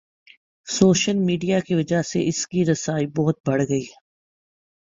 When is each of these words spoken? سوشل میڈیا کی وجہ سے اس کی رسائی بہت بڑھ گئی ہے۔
سوشل 0.67 1.17
میڈیا 1.17 1.59
کی 1.59 1.75
وجہ 1.75 2.01
سے 2.01 2.27
اس 2.27 2.47
کی 2.47 2.65
رسائی 2.65 3.07
بہت 3.07 3.39
بڑھ 3.45 3.61
گئی 3.69 3.81
ہے۔ 3.81 3.99